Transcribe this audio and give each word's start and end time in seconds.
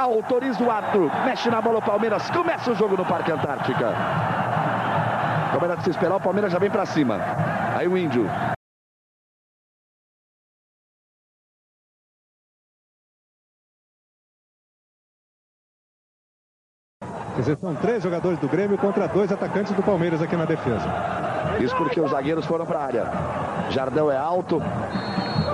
Autoriza 0.00 0.62
o 0.62 0.70
ato. 0.70 1.10
Mexe 1.24 1.50
na 1.50 1.60
bola 1.60 1.78
o 1.78 1.82
Palmeiras. 1.82 2.30
Começa 2.30 2.70
o 2.70 2.74
jogo 2.74 2.96
no 2.96 3.04
Parque 3.04 3.32
Antártica. 3.32 3.94
De 5.80 5.84
se 5.84 5.90
esperar, 5.90 6.16
o 6.16 6.20
Palmeiras 6.20 6.52
já 6.52 6.58
vem 6.58 6.70
para 6.70 6.84
cima. 6.84 7.18
Aí 7.76 7.88
o 7.88 7.96
Índio. 7.96 8.28
Quer 17.34 17.40
dizer, 17.40 17.56
são 17.56 17.74
três 17.76 18.02
jogadores 18.02 18.38
do 18.38 18.48
Grêmio 18.48 18.76
contra 18.76 19.08
dois 19.08 19.32
atacantes 19.32 19.72
do 19.72 19.82
Palmeiras 19.82 20.20
aqui 20.20 20.36
na 20.36 20.44
defesa. 20.44 20.86
Isso 21.58 21.74
porque 21.76 22.00
os 22.00 22.10
zagueiros 22.10 22.44
foram 22.44 22.66
para 22.66 22.78
a 22.78 22.84
área. 22.84 23.04
Jardel 23.70 24.10
é 24.10 24.16
alto. 24.16 24.60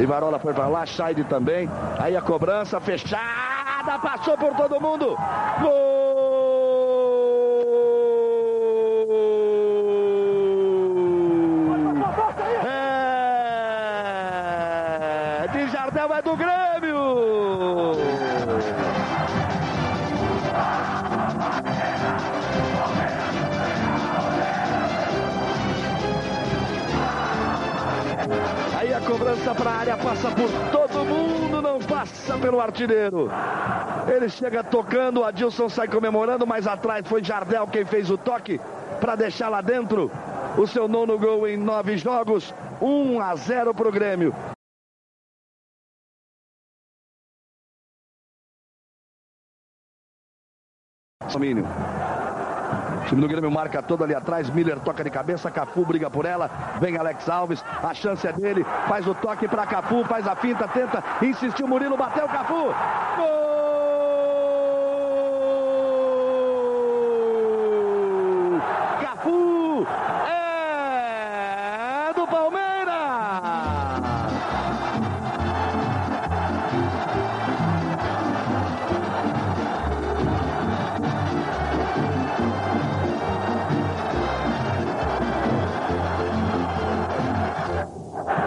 Ivarola 0.01 0.39
foi 0.39 0.53
para 0.53 0.67
lá, 0.67 0.85
Scheide 0.85 1.25
também. 1.25 1.69
Aí 1.99 2.17
a 2.17 2.23
cobrança 2.23 2.81
fechada, 2.81 3.56
passou 3.95 4.37
por 4.37 4.55
todo 4.57 4.81
mundo. 4.81 5.17
Gol! 5.61 6.07
É 15.45 15.49
de 15.53 15.69
Jardel 15.69 16.13
é 16.13 16.23
do 16.23 16.37
Grêmio. 16.37 16.97
Aí 28.79 28.93
a 28.93 29.01
cobrança 29.01 29.55
para 29.55 29.71
a 29.71 29.75
área 29.75 29.97
passa 29.97 30.31
por 30.31 30.51
todo 30.71 31.05
mundo, 31.05 31.36
passa 32.07 32.39
pelo 32.39 32.61
artilheiro. 32.61 33.29
Ele 34.09 34.29
chega 34.29 34.63
tocando, 34.63 35.25
Adilson 35.25 35.69
sai 35.69 35.89
comemorando, 35.89 36.47
mas 36.47 36.67
atrás 36.67 37.07
foi 37.07 37.23
Jardel 37.23 37.67
quem 37.67 37.85
fez 37.85 38.11
o 38.11 38.17
toque 38.17 38.61
para 39.01 39.17
deixar 39.17 39.49
lá 39.49 39.61
dentro 39.61 40.11
o 40.57 40.67
seu 40.67 40.89
nono 40.89 41.19
gol 41.19 41.47
em 41.47 41.57
nove 41.57 41.97
jogos, 41.97 42.55
1 42.81 43.21
a 43.21 43.35
0 43.35 43.75
para 43.75 43.89
o 43.89 43.93
Grêmio. 43.93 44.35
O 53.03 53.05
time 53.09 53.21
do 53.21 53.29
Grêmio 53.29 53.51
marca 53.51 53.83
todo 53.83 54.05
ali 54.05 54.15
atrás. 54.15 54.51
Miller 54.51 54.79
toca 54.81 55.05
de 55.05 55.11
cabeça. 55.11 55.51
Cafu 55.51 55.85
briga 55.85 56.11
por 56.11 56.25
ela. 56.25 56.51
Vem 56.81 56.97
Alex 56.97 57.29
Alves. 57.29 57.65
A 57.83 57.95
chance 57.95 58.27
é 58.27 58.33
dele. 58.33 58.65
Faz 58.89 59.07
o 59.07 59.15
toque 59.15 59.47
para 59.49 59.67
Cafu. 59.67 60.05
Faz 60.05 60.27
a 60.27 60.35
finta. 60.37 60.67
Tenta. 60.69 61.03
Insistiu 61.23 61.69
Murilo. 61.69 61.97
Bateu 61.97 62.27
Cafu. 62.29 62.75
Gol! 63.17 63.47
É 70.29 72.13
do 72.15 72.27
Palmeiras. 72.27 72.95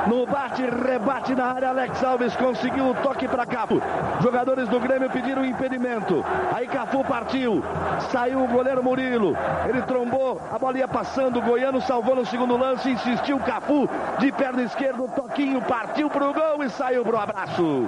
No 0.10 0.26
bate, 0.26 0.64
rebate 0.64 1.36
na 1.36 1.54
área, 1.54 1.70
Alex 1.70 2.04
Alves 2.04 2.36
conseguiu 2.36 2.90
o 2.90 2.96
toque 2.96 3.28
para 3.28 3.46
Cafu. 3.46 3.80
Jogadores 4.24 4.68
do 4.68 4.80
Grêmio 4.80 5.08
pediram 5.08 5.46
impedimento. 5.46 6.26
Aí 6.52 6.66
Cafu 6.66 7.04
partiu. 7.04 7.64
Saiu 8.12 8.44
o 8.44 8.48
goleiro 8.48 8.84
Murilo. 8.84 9.38
Ele 9.68 9.84
trombou, 9.84 10.42
a 10.52 10.58
bola 10.58 10.80
ia 10.80 10.88
passando. 10.88 11.38
O 11.38 11.42
Goiano 11.44 11.80
salvou 11.80 12.16
no 12.16 12.26
segundo 12.26 12.58
lance. 12.58 12.90
Insistiu 12.90 13.38
Cafu 13.38 13.88
de 14.18 14.31
perna 14.31 14.64
esquerda. 14.64 15.03
O 15.03 15.09
toquinho 15.09 15.62
partiu 15.62 16.09
para 16.09 16.28
o 16.28 16.34
gol 16.34 16.64
e 16.64 16.72
saiu 16.72 17.03
para 17.03 17.16
o 17.16 17.19
abraço. 17.19 17.88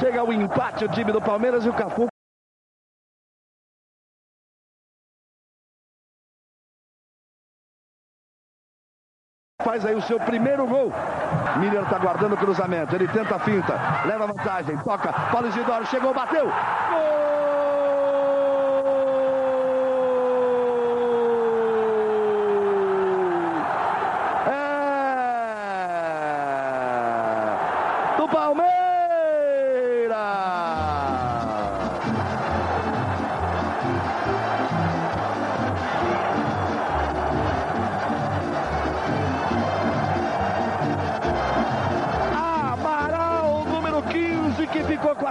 Chega 0.00 0.22
o 0.22 0.30
empate 0.30 0.84
o 0.84 0.88
time 0.88 1.10
do 1.10 1.22
Palmeiras 1.22 1.64
e 1.64 1.70
o 1.70 1.72
Cafu 1.72 2.06
faz 9.64 9.84
aí 9.84 9.94
o 9.96 10.02
seu 10.02 10.20
primeiro 10.20 10.64
gol. 10.68 10.92
Miller 11.56 11.82
está 11.82 11.98
guardando 11.98 12.34
o 12.34 12.36
cruzamento. 12.36 12.94
Ele 12.94 13.08
tenta 13.08 13.34
a 13.34 13.38
finta, 13.40 13.74
leva 14.06 14.28
vantagem, 14.28 14.76
toca. 14.78 15.12
Paulo 15.12 15.48
Isidoro 15.48 15.84
chegou, 15.86 16.14
bateu. 16.14 16.46
Gol! 16.46 17.18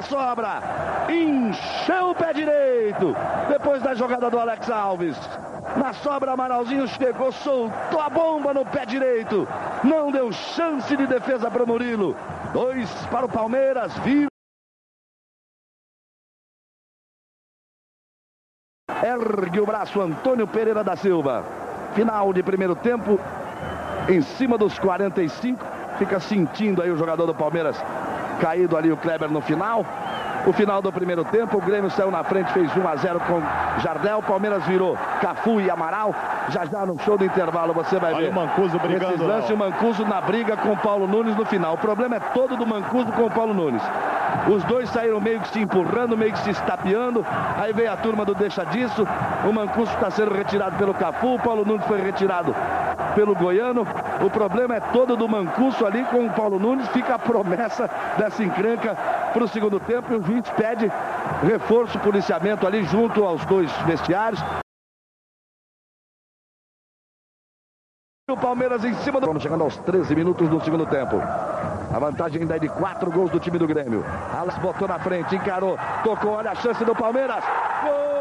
Sobra. 0.10 0.62
Encheu 1.10 2.10
o 2.10 2.16
pé 2.16 2.34
direito. 2.34 3.16
Depois 3.50 3.82
da 3.82 3.94
jogada 3.94 4.30
do 4.30 4.40
Alex 4.40 4.70
Alves. 4.70 5.18
Na 5.76 5.94
sobra, 5.94 6.32
Amaralzinho 6.32 6.88
chegou, 6.88 7.32
soltou 7.32 8.02
a 8.02 8.10
bomba 8.10 8.54
no 8.54 8.66
pé 8.66 8.86
direito. 8.86 9.48
Não 9.84 10.12
deu 10.12 10.32
chance 10.32 10.96
de 10.96 11.06
defesa 11.06 11.52
para 11.52 11.64
o 11.64 11.68
Murilo. 11.68 12.16
Dois 12.54 12.90
para 13.08 13.26
o 13.26 13.30
Palmeiras. 13.30 13.94
Vira. 14.00 14.28
Ergue 19.04 19.60
o 19.60 19.66
braço 19.66 20.02
Antônio 20.02 20.48
Pereira 20.48 20.84
da 20.84 20.96
Silva. 20.96 21.44
Final 21.94 22.34
de 22.34 22.42
primeiro 22.42 22.76
tempo. 22.76 23.20
Em 24.10 24.22
cima 24.22 24.58
dos 24.58 24.80
45. 24.80 25.64
Fica 26.00 26.20
sentindo 26.20 26.82
aí 26.82 26.92
o 26.92 26.98
jogador 26.98 27.26
do 27.26 27.36
Palmeiras 27.36 27.78
caído 28.38 28.78
ali 28.78 28.92
o 28.92 28.98
Kleber 28.98 29.30
no 29.30 29.42
final. 29.42 29.86
O 30.46 30.54
final 30.54 30.82
do 30.82 30.92
primeiro 30.94 31.26
tempo, 31.26 31.58
o 31.58 31.62
Grêmio 31.62 31.90
saiu 31.92 32.10
na 32.10 32.24
frente, 32.24 32.52
fez 32.54 32.76
1 32.76 32.88
a 32.88 32.96
0 32.96 33.20
com 33.22 33.42
Jardel. 33.82 34.22
Palmeiras 34.22 34.64
virou 34.66 34.98
Cafu 35.22 35.60
e 35.60 35.70
Amaral. 35.70 36.16
Já 36.50 36.64
já 36.66 36.86
no 36.86 36.98
show 37.00 37.18
do 37.18 37.26
intervalo 37.26 37.74
você 37.74 38.00
vai 38.00 38.14
Olha 38.14 38.26
ver. 38.26 38.32
o 38.32 38.36
Mancuso 38.36 38.80
brigando, 38.80 39.16
Esses 39.16 39.28
lances, 39.28 39.50
o 39.50 39.58
Mancuso 39.58 40.06
na 40.06 40.22
briga 40.22 40.56
com 40.56 40.72
o 40.72 40.78
Paulo 40.78 41.06
Nunes 41.06 41.36
no 41.36 41.46
final. 41.46 41.74
O 41.74 41.78
problema 41.78 42.16
é 42.16 42.20
todo 42.20 42.56
do 42.56 42.66
Mancuso 42.66 43.12
com 43.12 43.26
o 43.26 43.30
Paulo 43.32 43.54
Nunes. 43.54 43.82
Os 44.52 44.64
dois 44.64 44.90
saíram 44.90 45.20
meio 45.20 45.40
que 45.42 45.50
se 45.50 45.60
empurrando, 45.60 46.18
meio 46.18 46.32
que 46.32 46.40
se 46.40 46.52
estapeando. 46.52 47.26
Aí 47.58 47.74
veio 47.74 47.92
a 47.92 47.98
turma 47.98 48.24
do 48.24 48.34
deixa 48.34 48.66
disso. 48.66 49.06
O 49.48 49.52
Mancuso 49.52 49.92
está 49.94 50.10
sendo 50.10 50.34
retirado 50.34 50.78
pelo 50.78 50.94
Cafu. 50.94 51.36
O 51.36 51.40
Paulo 51.40 51.66
Nunes 51.66 51.86
foi 51.86 52.02
retirado 52.02 52.56
pelo 53.14 53.36
Goiano. 53.36 53.86
O 54.26 54.30
problema 54.30 54.76
é 54.76 54.80
todo 54.80 55.18
do 55.18 55.28
Mancuso 55.28 55.86
ali 55.86 56.04
com 56.06 56.26
o 56.26 56.34
Paulo 56.34 56.60
Nunes. 56.60 56.88
Fica 56.90 57.16
a 57.16 57.20
promessa 57.20 57.90
dessa 58.18 58.44
encrenca 58.44 58.96
para 59.34 59.44
o 59.44 59.48
segundo 59.48 59.80
tempo. 59.80 60.14
E 60.14 60.16
o 60.16 60.24
juiz 60.24 60.50
pede 60.52 60.92
reforço, 61.44 62.00
policiamento 62.00 62.66
ali 62.66 62.84
junto 62.84 63.24
aos 63.26 63.46
dois 63.46 63.72
vestiários. 63.86 64.42
O 68.30 68.36
Palmeiras 68.36 68.84
em 68.84 68.94
cima 68.96 69.22
do. 69.22 69.40
Chegando 69.40 69.64
aos 69.64 69.78
13 69.78 70.14
minutos 70.14 70.50
do 70.50 70.60
segundo 70.62 70.86
tempo. 70.86 71.16
A 71.94 72.00
vantagem 72.00 72.42
ainda 72.42 72.56
é 72.56 72.60
de 72.60 72.70
quatro 72.70 73.10
gols 73.12 73.32
do 73.32 73.40
time 73.40 73.58
do 73.58 73.68
Grêmio. 73.68 74.04
Alas 74.34 74.58
botou 74.58 74.88
na 74.88 75.00
frente, 75.00 75.36
encarou, 75.36 75.78
tocou, 76.04 76.32
olha 76.32 76.52
a 76.52 76.56
chance 76.56 76.84
do 76.84 76.94
Palmeiras. 76.94 77.44
Gol! 77.84 78.17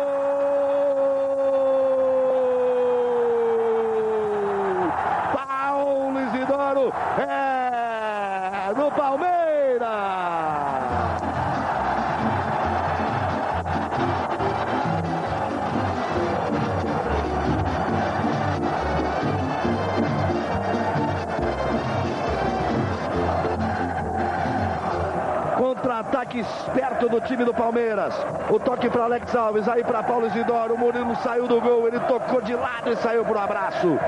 Contra-ataque 26.27 26.41
esperto 26.41 27.09
do 27.09 27.21
time 27.21 27.45
do 27.45 27.55
Palmeiras. 27.55 28.15
O 28.51 28.59
toque 28.59 28.91
para 28.91 29.05
Alex 29.05 29.35
Alves, 29.35 29.69
aí 29.69 29.85
para 29.85 30.03
Paulo 30.03 30.27
Isidoro. 30.27 30.75
O 30.75 30.79
Murilo 30.79 31.15
saiu 31.17 31.47
do 31.47 31.61
gol, 31.61 31.87
ele 31.87 32.01
tocou 32.01 32.41
de 32.41 32.55
lado 32.55 32.93
e 32.93 32.97
saiu 32.97 33.25
para 33.25 33.37
o 33.37 33.39
abraço. 33.39 33.99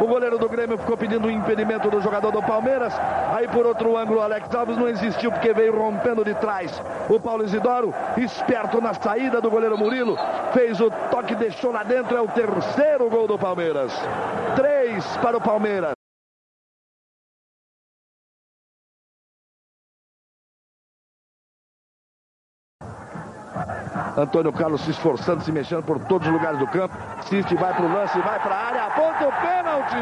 O 0.00 0.06
goleiro 0.06 0.38
do 0.38 0.48
Grêmio 0.48 0.78
ficou 0.78 0.96
pedindo 0.96 1.28
o 1.28 1.30
impedimento 1.30 1.90
do 1.90 2.00
jogador 2.00 2.30
do 2.30 2.42
Palmeiras. 2.42 2.94
Aí 3.34 3.46
por 3.48 3.66
outro 3.66 3.96
ângulo, 3.96 4.20
Alex 4.20 4.54
Alves 4.54 4.76
não 4.76 4.88
existiu 4.88 5.30
porque 5.30 5.52
veio 5.52 5.76
rompendo 5.76 6.24
de 6.24 6.34
trás. 6.34 6.82
O 7.08 7.20
Paulo 7.20 7.44
Isidoro, 7.44 7.94
esperto 8.16 8.80
na 8.80 8.94
saída 8.94 9.40
do 9.40 9.50
goleiro 9.50 9.76
Murilo, 9.76 10.16
fez 10.52 10.80
o 10.80 10.90
toque, 11.10 11.34
deixou 11.34 11.72
lá 11.72 11.82
dentro. 11.82 12.16
É 12.16 12.20
o 12.20 12.28
terceiro 12.28 13.08
gol 13.10 13.26
do 13.26 13.38
Palmeiras. 13.38 13.92
Três 14.54 15.04
para 15.18 15.36
o 15.36 15.40
Palmeiras. 15.40 15.95
Antônio 24.16 24.52
Carlos 24.52 24.80
se 24.82 24.90
esforçando, 24.90 25.42
se 25.42 25.52
mexendo 25.52 25.82
por 25.82 25.98
todos 26.00 26.26
os 26.26 26.32
lugares 26.32 26.58
do 26.58 26.66
campo. 26.66 26.94
Ciste 27.22 27.54
vai 27.54 27.72
para 27.74 27.84
o 27.84 27.92
lance, 27.92 28.18
vai 28.20 28.40
para 28.40 28.54
a 28.54 28.66
área, 28.66 28.84
aponta 28.84 29.28
o 29.28 29.32
pênalti. 29.32 29.96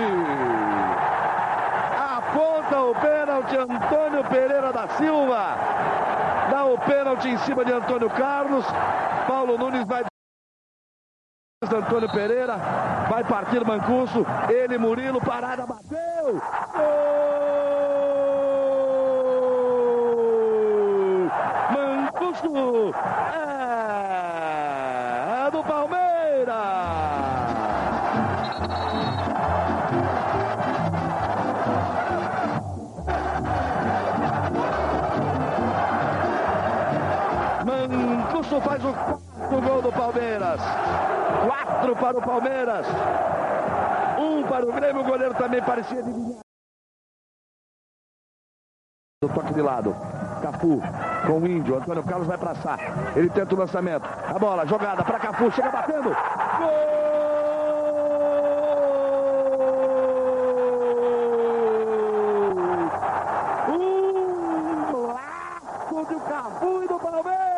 Aponta 2.17 2.81
o 2.81 2.95
pênalti, 2.95 3.57
Antônio 3.57 4.25
Pereira 4.25 4.73
da 4.73 4.89
Silva. 4.89 5.57
Dá 6.51 6.65
o 6.65 6.79
pênalti 6.79 7.29
em 7.29 7.39
cima 7.39 7.65
de 7.65 7.73
Antônio 7.73 8.11
Carlos. 8.11 8.65
Paulo 9.27 9.59
Nunes 9.59 9.87
vai. 9.87 10.05
Antônio 11.63 12.11
Pereira 12.13 12.57
vai 13.09 13.25
partir 13.25 13.65
Mancuso. 13.65 14.27
Ele, 14.49 14.77
Murilo, 14.79 15.21
parada, 15.21 15.67
bateu. 15.67 16.41
Gol! 16.73 17.44
Mancuso 22.45 22.93
é 23.33 23.41
do 25.51 25.65
Palmeiras. 25.65 26.55
Mancuso 37.65 38.61
faz 38.61 38.85
o 38.85 38.93
quarto 38.93 39.61
gol 39.63 39.83
do 39.83 39.93
Palmeiras. 39.93 40.61
Quatro 41.47 41.97
para 41.97 42.19
o 42.19 42.23
Palmeiras. 42.23 42.87
Um 44.19 44.43
para 44.47 44.67
o 44.67 44.73
Grêmio. 44.73 45.01
O 45.01 45.05
goleiro 45.05 45.35
também 45.35 45.63
parecia 45.63 46.01
adivinhar. 46.01 46.41
Toque 49.23 49.55
de 49.55 49.63
lado. 49.63 49.97
Cafu 50.43 50.83
com 51.27 51.39
o 51.39 51.47
Índio. 51.47 51.77
Antônio 51.77 52.03
Carlos 52.03 52.27
vai 52.27 52.39
passar. 52.39 52.79
Ele 53.17 53.29
tenta 53.31 53.55
o 53.55 53.59
lançamento. 53.59 54.09
A 54.27 54.39
bola, 54.39 54.67
jogada 54.67 55.03
para 55.05 55.19
Cafu. 55.19 55.51
Chega 55.51 55.71
batendo. 55.71 56.11
Gol! 56.11 56.95
Um 63.69 65.07
laço 65.07 66.13
do 66.13 66.21
Cafu 66.21 66.83
e 66.85 66.89
do 66.89 66.99
Palmeiras. 66.99 67.54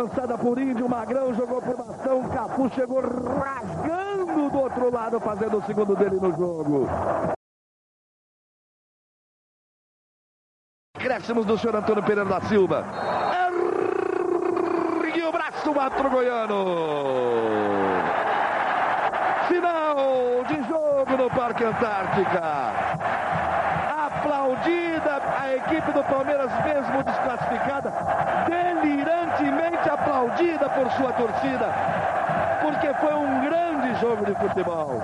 Lançada 0.00 0.38
por 0.38 0.58
Índio, 0.58 0.88
Magrão 0.88 1.34
jogou 1.34 1.60
por 1.60 1.76
bastão, 1.76 2.26
Cafu 2.30 2.70
chegou 2.70 3.00
rasgando 3.00 4.48
do 4.48 4.58
outro 4.58 4.90
lado, 4.90 5.20
fazendo 5.20 5.58
o 5.58 5.62
segundo 5.64 5.94
dele 5.94 6.16
no 6.16 6.32
jogo. 6.32 6.88
Crescimos 10.94 11.44
do 11.44 11.58
senhor 11.58 11.76
Antônio 11.76 12.02
Pereira 12.02 12.28
da 12.28 12.40
Silva. 12.42 12.84
Ergue 15.02 15.22
o 15.22 15.32
braço, 15.32 15.74
Matro 15.74 16.10
Goiano. 16.10 16.64
Final 19.48 20.44
de 20.44 20.62
jogo 20.68 21.16
no 21.16 21.30
Parque 21.30 21.64
Antártica 21.64 23.00
aplaudida 24.20 25.20
a 25.38 25.54
equipe 25.56 25.92
do 25.92 26.04
Palmeiras, 26.04 26.50
mesmo 26.64 27.02
desclassificada, 27.02 27.92
delirantemente 28.46 29.59
aplaudida 30.40 30.68
por 30.70 30.90
sua 30.92 31.12
torcida, 31.12 31.66
porque 32.62 32.92
foi 32.94 33.14
um 33.14 33.40
grande 33.40 34.00
jogo 34.00 34.24
de 34.24 34.34
futebol. 34.34 35.00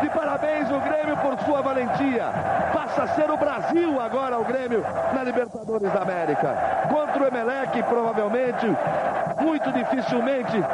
De 0.00 0.08
parabéns 0.10 0.70
o 0.70 0.80
Grêmio 0.80 1.16
por 1.18 1.38
sua 1.44 1.60
valentia. 1.60 2.30
Passa 2.72 3.02
a 3.02 3.08
ser 3.08 3.30
o 3.30 3.36
Brasil 3.36 4.00
agora 4.00 4.38
o 4.38 4.44
Grêmio 4.44 4.84
na 5.12 5.22
Libertadores 5.22 5.92
da 5.92 6.00
América. 6.00 6.56
Contra 6.88 7.22
o 7.22 7.26
Emelec, 7.26 7.82
provavelmente, 7.82 8.66
muito 9.40 9.70
dificilmente 9.72 10.64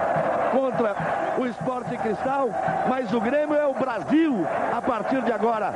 contra 0.53 0.95
o 1.39 1.47
Esporte 1.47 1.97
Cristal, 1.99 2.49
mas 2.89 3.13
o 3.13 3.21
Grêmio 3.21 3.57
é 3.57 3.67
o 3.67 3.75
Brasil 3.75 4.47
a 4.75 4.81
partir 4.81 5.21
de 5.23 5.33
agora. 5.33 5.73